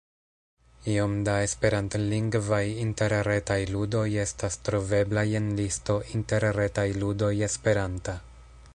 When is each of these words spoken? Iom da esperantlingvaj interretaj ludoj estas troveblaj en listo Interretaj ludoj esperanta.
Iom 0.93 1.11
da 1.27 1.33
esperantlingvaj 1.47 2.63
interretaj 2.85 3.59
ludoj 3.75 4.03
estas 4.25 4.59
troveblaj 4.69 5.27
en 5.41 5.55
listo 5.61 6.01
Interretaj 6.17 6.91
ludoj 7.05 7.33
esperanta. 7.51 8.21